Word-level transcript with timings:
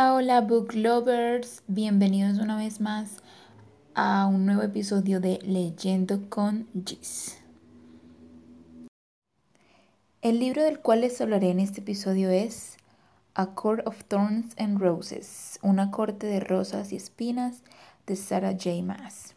Hola, 0.00 0.42
book 0.42 0.74
lovers, 0.74 1.64
bienvenidos 1.66 2.38
una 2.38 2.56
vez 2.56 2.80
más 2.80 3.16
a 3.96 4.26
un 4.26 4.46
nuevo 4.46 4.62
episodio 4.62 5.18
de 5.18 5.40
Leyendo 5.42 6.30
con 6.30 6.68
Gis. 6.86 7.38
El 10.22 10.38
libro 10.38 10.62
del 10.62 10.78
cual 10.78 11.00
les 11.00 11.20
hablaré 11.20 11.50
en 11.50 11.58
este 11.58 11.80
episodio 11.80 12.30
es 12.30 12.76
A 13.34 13.56
Court 13.56 13.84
of 13.88 14.04
Thorns 14.04 14.54
and 14.56 14.78
Roses, 14.78 15.58
una 15.62 15.90
corte 15.90 16.28
de 16.28 16.38
rosas 16.38 16.92
y 16.92 16.96
espinas 16.96 17.64
de 18.06 18.14
Sarah 18.14 18.52
J. 18.52 18.80
Maas. 18.84 19.34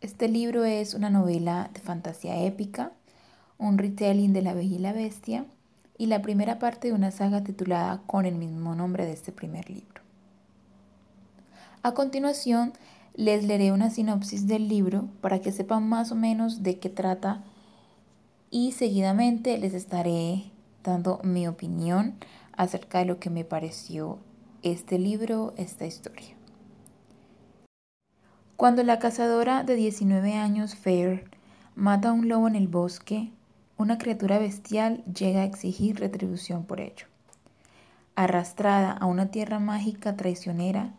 Este 0.00 0.26
libro 0.26 0.64
es 0.64 0.94
una 0.94 1.10
novela 1.10 1.68
de 1.74 1.80
fantasía 1.80 2.42
épica, 2.44 2.92
un 3.58 3.76
retelling 3.76 4.32
de 4.32 4.40
La 4.40 4.54
Bella 4.54 4.76
y 4.76 4.78
la 4.78 4.94
Bestia 4.94 5.44
y 5.98 6.06
la 6.06 6.22
primera 6.22 6.58
parte 6.58 6.88
de 6.88 6.94
una 6.94 7.10
saga 7.10 7.44
titulada 7.44 8.00
con 8.06 8.24
el 8.24 8.36
mismo 8.36 8.74
nombre 8.74 9.04
de 9.04 9.12
este 9.12 9.32
primer 9.32 9.68
libro. 9.68 9.97
A 11.82 11.92
continuación, 11.94 12.72
les 13.14 13.44
leeré 13.44 13.72
una 13.72 13.90
sinopsis 13.90 14.46
del 14.46 14.68
libro 14.68 15.08
para 15.20 15.40
que 15.40 15.52
sepan 15.52 15.88
más 15.88 16.10
o 16.10 16.16
menos 16.16 16.62
de 16.62 16.78
qué 16.78 16.88
trata 16.88 17.44
y 18.50 18.72
seguidamente 18.72 19.58
les 19.58 19.74
estaré 19.74 20.50
dando 20.82 21.20
mi 21.22 21.46
opinión 21.46 22.14
acerca 22.56 22.98
de 22.98 23.04
lo 23.04 23.20
que 23.20 23.30
me 23.30 23.44
pareció 23.44 24.18
este 24.62 24.98
libro, 24.98 25.54
esta 25.56 25.86
historia. 25.86 26.34
Cuando 28.56 28.82
la 28.82 28.98
cazadora 28.98 29.62
de 29.62 29.76
19 29.76 30.34
años, 30.34 30.74
Fair, 30.74 31.30
mata 31.76 32.08
a 32.08 32.12
un 32.12 32.28
lobo 32.28 32.48
en 32.48 32.56
el 32.56 32.66
bosque, 32.66 33.30
una 33.76 33.98
criatura 33.98 34.40
bestial 34.40 35.04
llega 35.04 35.42
a 35.42 35.44
exigir 35.44 36.00
retribución 36.00 36.64
por 36.64 36.80
ello. 36.80 37.06
Arrastrada 38.16 38.90
a 38.90 39.06
una 39.06 39.30
tierra 39.30 39.60
mágica 39.60 40.16
traicionera 40.16 40.97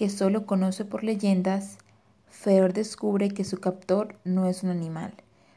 que 0.00 0.08
solo 0.08 0.46
conoce 0.46 0.86
por 0.86 1.04
leyendas, 1.04 1.76
Feor 2.30 2.72
descubre 2.72 3.28
que 3.28 3.44
su 3.44 3.60
captor 3.60 4.16
no 4.24 4.46
es 4.46 4.62
un 4.62 4.70
animal, 4.70 5.12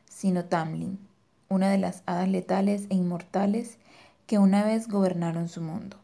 sino 0.10 0.44
Tamlin, 0.44 1.00
una 1.48 1.70
de 1.72 1.78
las 1.78 2.04
hadas 2.08 2.28
letales 2.28 2.88
e 2.90 2.96
inmortales 2.96 3.78
que 4.28 4.40
una 4.40 4.66
vez 4.66 4.90
gobernaron 4.90 5.48
su 5.48 5.62
mundo. 5.62 5.96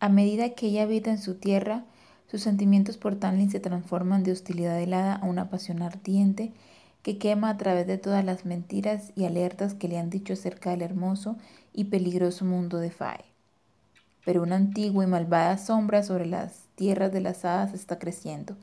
A 0.00 0.08
medida 0.08 0.56
que 0.56 0.66
ella 0.66 0.82
habita 0.82 1.12
en 1.12 1.18
su 1.18 1.36
tierra, 1.36 1.84
sus 2.26 2.42
sentimientos 2.42 2.96
por 2.96 3.14
Tamlin 3.14 3.52
se 3.52 3.60
transforman 3.60 4.24
de 4.24 4.32
hostilidad 4.32 4.80
helada 4.80 5.14
a 5.14 5.24
una 5.24 5.48
pasión 5.48 5.82
ardiente 5.82 6.50
que 7.04 7.18
quema 7.18 7.50
a 7.50 7.56
través 7.56 7.86
de 7.86 7.98
todas 7.98 8.24
las 8.24 8.46
mentiras 8.46 9.12
y 9.14 9.26
alertas 9.26 9.74
que 9.74 9.86
le 9.86 9.98
han 9.98 10.10
dicho 10.10 10.32
acerca 10.32 10.70
del 10.70 10.82
hermoso 10.82 11.36
y 11.72 11.84
peligroso 11.84 12.44
mundo 12.44 12.78
de 12.78 12.90
Fae. 12.90 13.37
Pero 14.24 14.42
una 14.42 14.56
antigua 14.56 15.04
y 15.04 15.06
malvada 15.06 15.58
sombra 15.58 16.02
sobre 16.02 16.26
las 16.26 16.66
tierras 16.74 17.12
de 17.12 17.20
las 17.20 17.44
hadas 17.44 17.74
está 17.74 17.98
creciendo, 17.98 18.56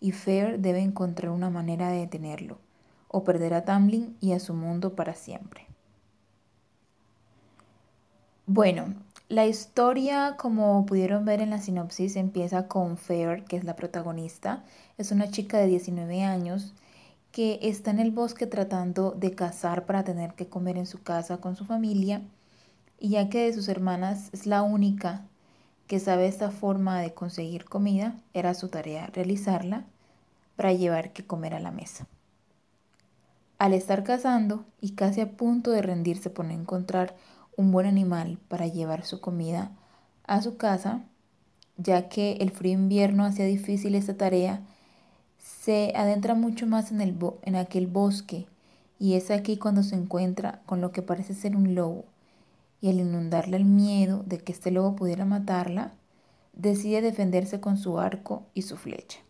y 0.00 0.12
Fair 0.12 0.58
debe 0.58 0.80
encontrar 0.80 1.30
una 1.30 1.50
manera 1.50 1.90
de 1.90 2.00
detenerlo, 2.00 2.58
o 3.08 3.24
perder 3.24 3.54
a 3.54 3.64
Tamlin 3.64 4.16
y 4.20 4.32
a 4.32 4.40
su 4.40 4.54
mundo 4.54 4.94
para 4.94 5.14
siempre. 5.14 5.66
Bueno, 8.46 8.94
la 9.28 9.46
historia, 9.46 10.36
como 10.36 10.84
pudieron 10.84 11.24
ver 11.24 11.40
en 11.40 11.48
la 11.48 11.58
sinopsis, 11.58 12.16
empieza 12.16 12.68
con 12.68 12.98
Fair, 12.98 13.44
que 13.44 13.56
es 13.56 13.64
la 13.64 13.76
protagonista. 13.76 14.62
Es 14.98 15.10
una 15.10 15.30
chica 15.30 15.56
de 15.58 15.68
19 15.68 16.22
años 16.22 16.74
que 17.30 17.58
está 17.62 17.92
en 17.92 17.98
el 17.98 18.10
bosque 18.10 18.46
tratando 18.46 19.12
de 19.12 19.34
cazar 19.34 19.86
para 19.86 20.04
tener 20.04 20.34
que 20.34 20.48
comer 20.48 20.76
en 20.76 20.84
su 20.84 21.02
casa 21.02 21.38
con 21.38 21.56
su 21.56 21.64
familia, 21.64 22.20
y 23.02 23.08
ya 23.08 23.28
que 23.28 23.46
de 23.46 23.52
sus 23.52 23.66
hermanas 23.66 24.30
es 24.32 24.46
la 24.46 24.62
única 24.62 25.22
que 25.88 25.98
sabe 25.98 26.28
esta 26.28 26.52
forma 26.52 27.00
de 27.00 27.12
conseguir 27.12 27.64
comida, 27.64 28.14
era 28.32 28.54
su 28.54 28.68
tarea 28.68 29.08
realizarla 29.08 29.84
para 30.54 30.72
llevar 30.72 31.12
que 31.12 31.26
comer 31.26 31.52
a 31.52 31.58
la 31.58 31.72
mesa. 31.72 32.06
Al 33.58 33.74
estar 33.74 34.04
cazando 34.04 34.64
y 34.80 34.92
casi 34.92 35.20
a 35.20 35.32
punto 35.32 35.72
de 35.72 35.82
rendirse 35.82 36.30
por 36.30 36.48
encontrar 36.48 37.16
un 37.56 37.72
buen 37.72 37.86
animal 37.86 38.38
para 38.46 38.68
llevar 38.68 39.04
su 39.04 39.20
comida 39.20 39.72
a 40.24 40.40
su 40.40 40.56
casa, 40.56 41.02
ya 41.78 42.08
que 42.08 42.34
el 42.34 42.52
frío 42.52 42.74
invierno 42.74 43.24
hacía 43.24 43.46
difícil 43.46 43.96
esta 43.96 44.16
tarea, 44.16 44.60
se 45.38 45.92
adentra 45.96 46.34
mucho 46.34 46.68
más 46.68 46.92
en, 46.92 47.00
el 47.00 47.16
en 47.42 47.56
aquel 47.56 47.88
bosque 47.88 48.46
y 49.00 49.14
es 49.14 49.32
aquí 49.32 49.56
cuando 49.56 49.82
se 49.82 49.96
encuentra 49.96 50.62
con 50.66 50.80
lo 50.80 50.92
que 50.92 51.02
parece 51.02 51.34
ser 51.34 51.56
un 51.56 51.74
lobo 51.74 52.11
y 52.82 52.90
al 52.90 53.00
inundarle 53.00 53.56
el 53.56 53.64
miedo 53.64 54.22
de 54.26 54.36
que 54.36 54.52
este 54.52 54.70
lobo 54.70 54.94
pudiera 54.94 55.24
matarla, 55.24 55.92
decide 56.52 57.00
defenderse 57.00 57.60
con 57.60 57.78
su 57.78 57.98
arco 57.98 58.42
y 58.52 58.62
su 58.62 58.76
flecha. 58.76 59.20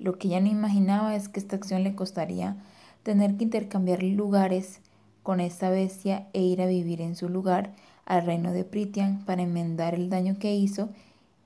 Lo 0.00 0.18
que 0.18 0.26
ella 0.26 0.40
no 0.40 0.48
imaginaba 0.48 1.14
es 1.14 1.28
que 1.28 1.38
esta 1.38 1.54
acción 1.54 1.84
le 1.84 1.94
costaría 1.94 2.56
tener 3.04 3.36
que 3.36 3.44
intercambiar 3.44 4.02
lugares 4.02 4.80
con 5.22 5.38
esta 5.38 5.70
bestia 5.70 6.26
e 6.32 6.42
ir 6.42 6.60
a 6.60 6.66
vivir 6.66 7.00
en 7.00 7.14
su 7.14 7.28
lugar 7.28 7.74
al 8.04 8.26
reino 8.26 8.52
de 8.52 8.64
Pritian 8.64 9.24
para 9.24 9.42
enmendar 9.42 9.94
el 9.94 10.10
daño 10.10 10.36
que 10.40 10.56
hizo 10.56 10.88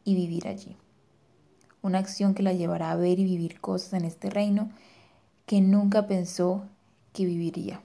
y 0.05 0.15
vivir 0.15 0.49
allí 0.49 0.79
una 1.83 1.99
acción 1.99 2.35
que 2.35 2.43
la 2.43 2.53
llevará 2.53 2.91
a 2.91 2.97
ver 2.97 3.19
y 3.19 3.25
vivir 3.25 3.61
cosas 3.61 3.95
en 3.95 4.05
este 4.05 4.31
reino 4.31 4.71
que 5.47 5.61
nunca 5.61 6.07
pensó 6.07 6.63
que 7.13 7.25
viviría. 7.25 7.81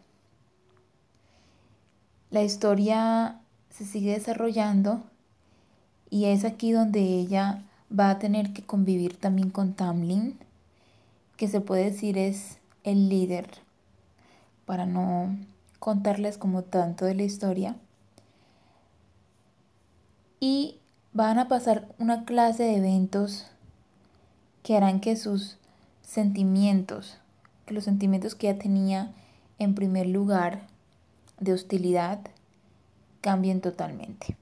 La 2.36 2.44
historia 2.44 3.40
se 3.70 3.86
sigue 3.86 4.12
desarrollando 4.12 5.02
y 6.10 6.26
es 6.26 6.44
aquí 6.44 6.74
donde 6.74 7.00
ella 7.00 7.64
va 7.98 8.10
a 8.10 8.20
tener 8.20 8.52
que 8.52 8.62
convivir 8.62 9.16
también 9.16 9.50
con 9.50 9.72
Tamlin, 9.72 10.38
que 11.38 11.48
se 11.48 11.62
puede 11.62 11.86
decir 11.86 12.18
es 12.18 12.58
el 12.84 13.08
líder, 13.08 13.48
para 14.66 14.86
no 14.86 15.34
contarles 15.80 16.38
como 16.38 16.64
tanto 16.64 17.06
de 17.06 17.16
la 17.16 17.24
historia. 17.24 17.78
Y 20.42 20.80
van 21.14 21.40
a 21.40 21.48
pasar 21.48 21.88
una 22.00 22.26
clase 22.26 22.64
de 22.64 22.76
eventos 22.76 23.48
que 24.62 24.76
harán 24.76 25.00
que 25.00 25.16
sus 25.16 25.58
sentimientos, 26.02 27.18
que 27.66 27.74
los 27.74 27.86
sentimientos 27.86 28.36
que 28.36 28.50
ella 28.50 28.60
tenía 28.60 29.14
en 29.58 29.74
primer 29.74 30.08
lugar 30.08 30.75
de 31.40 31.54
hostilidad, 31.54 32.20
cambien 33.22 33.62
totalmente. 33.62 34.38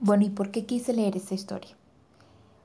Bueno, 0.00 0.24
¿y 0.24 0.30
por 0.30 0.50
qué 0.50 0.64
quise 0.64 0.92
leer 0.92 1.16
esta 1.16 1.34
historia? 1.34 1.76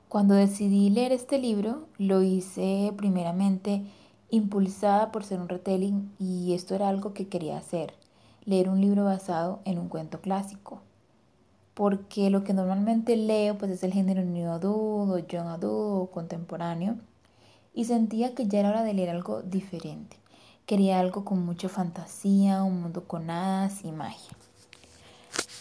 Cuando 0.08 0.34
decidí 0.34 0.90
leer 0.90 1.12
este 1.12 1.38
libro, 1.38 1.86
lo 1.98 2.22
hice 2.22 2.92
primeramente 2.96 3.84
impulsada 4.30 5.10
por 5.10 5.24
ser 5.24 5.40
un 5.40 5.48
retelling 5.48 6.12
y 6.18 6.54
esto 6.54 6.74
era 6.74 6.88
algo 6.88 7.12
que 7.12 7.28
quería 7.28 7.58
hacer, 7.58 7.94
leer 8.44 8.68
un 8.68 8.80
libro 8.80 9.04
basado 9.04 9.60
en 9.64 9.78
un 9.78 9.88
cuento 9.88 10.20
clásico 10.20 10.82
porque 11.74 12.30
lo 12.30 12.44
que 12.44 12.54
normalmente 12.54 13.16
leo 13.16 13.58
pues 13.58 13.70
es 13.72 13.82
el 13.82 13.92
género 13.92 14.22
new 14.22 14.50
adult 14.50 15.10
o 15.10 15.18
young 15.18 15.48
adult 15.48 16.08
o 16.08 16.10
contemporáneo 16.12 16.96
y 17.74 17.84
sentía 17.84 18.34
que 18.34 18.46
ya 18.46 18.60
era 18.60 18.70
hora 18.70 18.84
de 18.84 18.94
leer 18.94 19.10
algo 19.10 19.42
diferente. 19.42 20.16
Quería 20.66 20.98
algo 20.98 21.24
con 21.24 21.44
mucha 21.44 21.68
fantasía, 21.68 22.62
un 22.62 22.80
mundo 22.80 23.04
con 23.04 23.28
hadas 23.28 23.84
y 23.84 23.92
magia. 23.92 24.32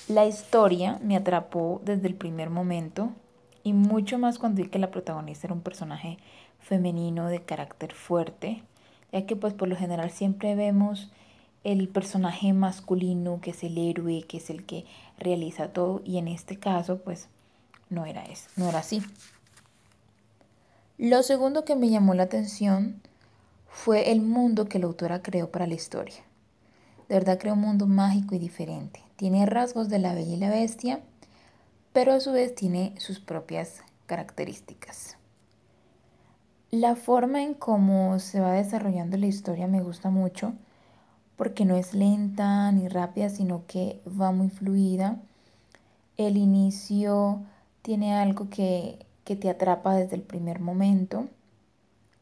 La 0.07 0.25
historia 0.25 0.99
me 1.03 1.17
atrapó 1.17 1.81
desde 1.83 2.07
el 2.07 2.15
primer 2.15 2.49
momento 2.49 3.11
y 3.63 3.73
mucho 3.73 4.17
más 4.17 4.39
cuando 4.39 4.61
vi 4.61 4.69
que 4.69 4.79
la 4.79 4.91
protagonista 4.91 5.47
era 5.47 5.53
un 5.53 5.61
personaje 5.61 6.17
femenino 6.59 7.27
de 7.27 7.41
carácter 7.41 7.93
fuerte, 7.93 8.63
ya 9.11 9.25
que 9.25 9.35
pues 9.35 9.53
por 9.53 9.67
lo 9.67 9.75
general 9.75 10.09
siempre 10.09 10.55
vemos 10.55 11.11
el 11.65 11.89
personaje 11.89 12.53
masculino 12.53 13.39
que 13.41 13.51
es 13.51 13.63
el 13.63 13.77
héroe, 13.77 14.23
que 14.23 14.37
es 14.37 14.49
el 14.49 14.65
que 14.65 14.85
realiza 15.17 15.73
todo 15.73 16.01
y 16.05 16.17
en 16.17 16.29
este 16.29 16.57
caso 16.57 16.99
pues 16.99 17.27
no 17.89 18.05
era 18.05 18.23
eso, 18.23 18.49
no 18.55 18.69
era 18.69 18.79
así. 18.79 19.01
Lo 20.97 21.23
segundo 21.23 21.65
que 21.65 21.75
me 21.75 21.89
llamó 21.89 22.13
la 22.13 22.23
atención 22.23 23.01
fue 23.73 24.11
el 24.11 24.21
mundo 24.21 24.69
que 24.69 24.79
la 24.79 24.85
autora 24.85 25.21
creó 25.21 25.49
para 25.49 25.67
la 25.67 25.73
historia. 25.73 26.23
De 27.09 27.15
verdad 27.15 27.39
creó 27.39 27.55
un 27.55 27.61
mundo 27.61 27.87
mágico 27.87 28.35
y 28.35 28.39
diferente. 28.39 29.01
Tiene 29.17 29.45
rasgos 29.45 29.89
de 29.89 29.99
la 29.99 30.13
bella 30.13 30.35
y 30.35 30.37
la 30.37 30.51
bestia, 30.51 31.01
pero 31.91 32.13
a 32.13 32.19
su 32.19 32.31
vez 32.31 32.55
tiene 32.55 32.93
sus 32.97 33.19
propias 33.19 33.81
características. 34.05 35.17
La 36.71 36.95
forma 36.95 37.41
en 37.43 37.55
cómo 37.55 38.19
se 38.19 38.39
va 38.39 38.53
desarrollando 38.53 39.17
la 39.17 39.25
historia 39.25 39.67
me 39.67 39.81
gusta 39.81 40.09
mucho 40.09 40.53
porque 41.35 41.65
no 41.65 41.75
es 41.75 41.93
lenta 41.93 42.71
ni 42.71 42.87
rápida, 42.87 43.29
sino 43.29 43.65
que 43.67 43.99
va 44.07 44.31
muy 44.31 44.49
fluida. 44.49 45.17
El 46.15 46.37
inicio 46.37 47.41
tiene 47.81 48.15
algo 48.15 48.49
que, 48.49 49.05
que 49.25 49.35
te 49.35 49.49
atrapa 49.49 49.95
desde 49.95 50.15
el 50.15 50.21
primer 50.21 50.59
momento. 50.59 51.27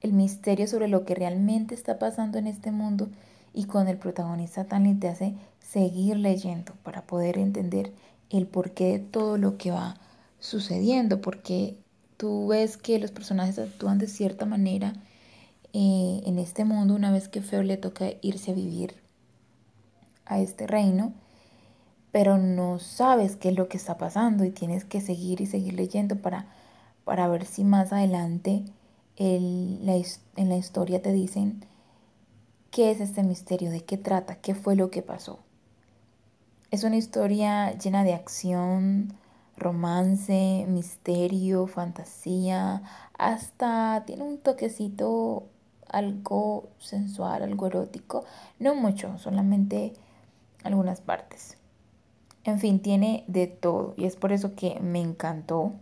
El 0.01 0.13
misterio 0.13 0.68
sobre 0.68 0.88
lo 0.88 1.06
que 1.06 1.15
realmente 1.15 1.75
está 1.75 2.00
pasando 2.00 2.38
en 2.39 2.48
este 2.48 2.71
mundo 2.71 3.09
y 3.53 3.65
con 3.65 3.88
el 3.88 3.98
protagonista 3.98 4.65
tan 4.65 5.00
te 5.00 5.07
hace 5.07 5.36
seguir 5.59 6.18
leyendo 6.18 6.74
para 6.83 7.03
poder 7.03 7.38
entender 7.38 7.92
el 8.30 8.48
porqué 8.48 8.94
de 8.94 9.00
todo 9.00 9.38
lo 9.38 9.57
que 9.57 9.71
va 9.71 9.95
sucediendo, 10.39 11.21
porque 11.21 11.77
tú 12.18 12.48
ves 12.48 12.77
que 12.77 13.00
los 13.00 13.12
personajes 13.12 13.59
actúan 13.59 13.98
de 13.98 14.07
cierta 14.07 14.45
manera 14.45 14.94
eh, 15.74 16.21
en 16.25 16.39
este 16.39 16.65
mundo 16.65 16.95
una 16.95 17.12
vez 17.12 17.27
que 17.27 17.42
Feo 17.42 17.63
le 17.63 17.77
toca 17.77 18.06
irse 18.21 18.51
a 18.51 18.56
vivir 18.56 18.95
a 20.25 20.39
este 20.39 20.68
reino, 20.68 21.13
pero 22.12 22.38
no 22.38 22.80
sabes 22.80 23.36
qué 23.36 23.50
es 23.50 23.56
lo 23.56 23.68
que 23.69 23.77
está 23.77 23.98
pasando 23.98 24.44
y 24.44 24.51
tienes 24.51 24.83
que 24.83 25.01
seguir 25.01 25.42
y 25.42 25.45
seguir 25.45 25.74
leyendo 25.74 26.18
para, 26.18 26.48
para 27.06 27.27
ver 27.27 27.45
si 27.45 27.63
más 27.63 27.94
adelante 27.94 28.63
en 29.18 29.86
la 29.86 30.58
historia 30.58 31.02
te 31.02 31.12
dicen 31.12 31.66
qué 32.72 32.92
es 32.92 33.02
este 33.02 33.24
misterio, 33.24 33.69
de 33.69 33.84
qué 33.84 33.98
trata, 33.98 34.36
qué 34.36 34.56
fue 34.56 34.75
lo 34.75 34.90
que 34.90 35.02
pasó. 35.02 35.40
Es 36.72 36.86
una 36.86 36.96
historia 36.96 37.78
llena 37.78 38.04
de 38.04 38.13
acción, 38.13 39.13
romance, 39.58 40.66
misterio, 40.68 41.68
fantasía, 41.68 42.81
hasta 43.18 44.04
tiene 44.06 44.24
un 44.24 44.38
toquecito 44.38 45.44
algo 45.90 46.69
sensual, 46.80 47.44
algo 47.44 47.68
erótico, 47.68 48.24
no 48.60 48.74
mucho, 48.74 49.18
solamente 49.18 49.94
algunas 50.63 51.02
partes. 51.02 51.58
En 52.46 52.60
fin, 52.60 52.81
tiene 52.81 53.25
de 53.28 53.48
todo 53.48 53.94
y 53.98 54.06
es 54.06 54.16
por 54.16 54.31
eso 54.31 54.56
que 54.56 54.80
me 54.80 55.02
encantó. 55.02 55.74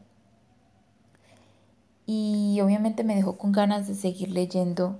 Y 2.12 2.60
obviamente 2.62 3.04
me 3.04 3.16
dejó 3.16 3.38
con 3.38 3.52
ganas 3.52 3.88
de 3.88 3.94
seguir 3.94 4.32
leyendo 4.32 4.98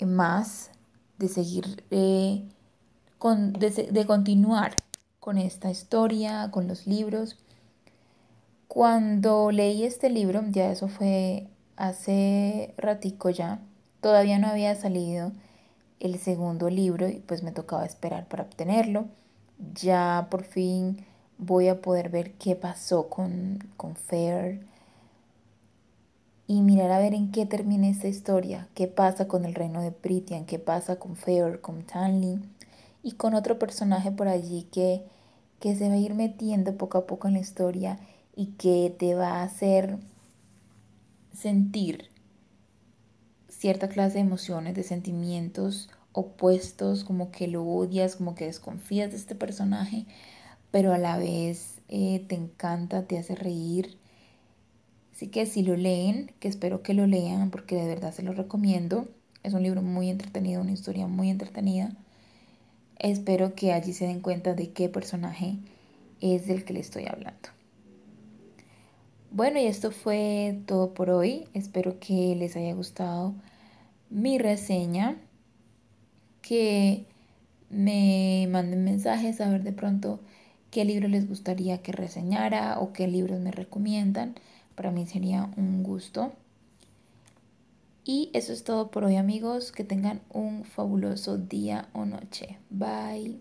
más, 0.00 0.70
de 1.18 1.28
seguir, 1.28 1.84
eh, 1.90 2.48
con, 3.18 3.52
de 3.52 4.06
continuar 4.06 4.76
con 5.20 5.36
esta 5.36 5.70
historia, 5.70 6.50
con 6.50 6.66
los 6.66 6.86
libros. 6.86 7.36
Cuando 8.68 9.50
leí 9.50 9.84
este 9.84 10.08
libro, 10.08 10.42
ya 10.48 10.72
eso 10.72 10.88
fue 10.88 11.46
hace 11.76 12.72
ratico 12.78 13.28
ya, 13.28 13.60
todavía 14.00 14.38
no 14.38 14.46
había 14.46 14.74
salido 14.76 15.32
el 16.00 16.18
segundo 16.18 16.70
libro 16.70 17.06
y 17.06 17.16
pues 17.18 17.42
me 17.42 17.52
tocaba 17.52 17.84
esperar 17.84 18.26
para 18.28 18.44
obtenerlo. 18.44 19.04
Ya 19.74 20.28
por 20.30 20.44
fin 20.44 21.04
voy 21.36 21.68
a 21.68 21.82
poder 21.82 22.08
ver 22.08 22.32
qué 22.32 22.56
pasó 22.56 23.10
con, 23.10 23.58
con 23.76 23.94
Fair 23.94 24.66
y 26.48 26.62
mirar 26.62 26.90
a 26.90 26.98
ver 26.98 27.14
en 27.14 27.30
qué 27.30 27.46
termina 27.46 27.88
esta 27.88 28.08
historia, 28.08 28.68
qué 28.74 28.88
pasa 28.88 29.28
con 29.28 29.44
el 29.44 29.54
reino 29.54 29.82
de 29.82 29.92
Pritian, 29.92 30.46
qué 30.46 30.58
pasa 30.58 30.96
con 30.96 31.14
Fair, 31.14 31.60
con 31.60 31.82
Tanley 31.84 32.40
y 33.02 33.12
con 33.12 33.34
otro 33.34 33.58
personaje 33.58 34.10
por 34.10 34.28
allí 34.28 34.66
que, 34.72 35.04
que 35.60 35.76
se 35.76 35.88
va 35.88 35.94
a 35.94 35.98
ir 35.98 36.14
metiendo 36.14 36.74
poco 36.76 36.98
a 36.98 37.06
poco 37.06 37.28
en 37.28 37.34
la 37.34 37.40
historia 37.40 38.00
y 38.34 38.46
que 38.46 38.94
te 38.98 39.14
va 39.14 39.34
a 39.34 39.42
hacer 39.42 39.98
sentir 41.34 42.08
cierta 43.48 43.88
clase 43.88 44.14
de 44.14 44.20
emociones, 44.20 44.74
de 44.74 44.84
sentimientos 44.84 45.90
opuestos, 46.12 47.04
como 47.04 47.30
que 47.30 47.46
lo 47.46 47.62
odias, 47.62 48.16
como 48.16 48.34
que 48.34 48.46
desconfías 48.46 49.10
de 49.10 49.18
este 49.18 49.34
personaje, 49.34 50.06
pero 50.70 50.92
a 50.94 50.98
la 50.98 51.18
vez 51.18 51.80
eh, 51.88 52.24
te 52.26 52.36
encanta, 52.36 53.02
te 53.02 53.18
hace 53.18 53.34
reír. 53.34 53.98
Así 55.18 55.26
que 55.26 55.46
si 55.46 55.64
lo 55.64 55.74
leen, 55.74 56.30
que 56.38 56.46
espero 56.46 56.84
que 56.84 56.94
lo 56.94 57.04
lean 57.08 57.50
porque 57.50 57.74
de 57.74 57.88
verdad 57.88 58.14
se 58.14 58.22
lo 58.22 58.34
recomiendo. 58.34 59.08
Es 59.42 59.52
un 59.52 59.64
libro 59.64 59.82
muy 59.82 60.10
entretenido, 60.10 60.62
una 60.62 60.70
historia 60.70 61.08
muy 61.08 61.28
entretenida. 61.28 61.90
Espero 63.00 63.56
que 63.56 63.72
allí 63.72 63.92
se 63.94 64.06
den 64.06 64.20
cuenta 64.20 64.54
de 64.54 64.70
qué 64.70 64.88
personaje 64.88 65.56
es 66.20 66.46
del 66.46 66.64
que 66.64 66.72
le 66.72 66.78
estoy 66.78 67.06
hablando. 67.06 67.48
Bueno, 69.32 69.58
y 69.58 69.64
esto 69.64 69.90
fue 69.90 70.60
todo 70.66 70.94
por 70.94 71.10
hoy. 71.10 71.48
Espero 71.52 71.98
que 71.98 72.36
les 72.36 72.54
haya 72.54 72.72
gustado 72.74 73.34
mi 74.10 74.38
reseña. 74.38 75.16
Que 76.42 77.06
me 77.70 78.46
manden 78.52 78.84
mensajes 78.84 79.40
a 79.40 79.50
ver 79.50 79.64
de 79.64 79.72
pronto 79.72 80.20
qué 80.70 80.84
libro 80.84 81.08
les 81.08 81.28
gustaría 81.28 81.82
que 81.82 81.90
reseñara 81.90 82.78
o 82.78 82.92
qué 82.92 83.08
libros 83.08 83.40
me 83.40 83.50
recomiendan. 83.50 84.36
Para 84.78 84.92
mí 84.92 85.06
sería 85.06 85.50
un 85.56 85.82
gusto. 85.82 86.32
Y 88.04 88.30
eso 88.32 88.52
es 88.52 88.62
todo 88.62 88.92
por 88.92 89.02
hoy 89.02 89.16
amigos. 89.16 89.72
Que 89.72 89.82
tengan 89.82 90.20
un 90.30 90.62
fabuloso 90.62 91.36
día 91.36 91.88
o 91.94 92.04
noche. 92.04 92.58
Bye. 92.70 93.40